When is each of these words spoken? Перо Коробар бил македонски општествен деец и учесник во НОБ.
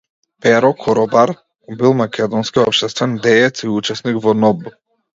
Перо 0.45 0.71
Коробар 0.85 1.33
бил 1.83 1.95
македонски 2.03 2.65
општествен 2.65 3.17
деец 3.29 3.65
и 3.69 3.73
учесник 3.79 4.23
во 4.29 4.39
НОБ. 4.43 4.71